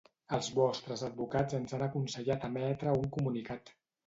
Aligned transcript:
Els 0.35 0.47
vostres 0.59 1.03
advocats 1.07 1.57
ens 1.57 1.75
han 1.79 1.83
aconsellat 1.89 2.49
emetre 2.49 2.97
un 3.05 3.15
comunicat. 3.21 3.75